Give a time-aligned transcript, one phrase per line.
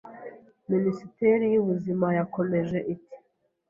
[0.71, 3.15] Minisiteri y’Ubuzima yakomeje iti